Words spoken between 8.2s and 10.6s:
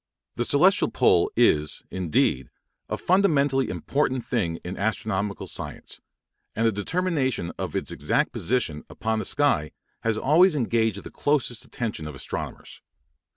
position upon the sky has always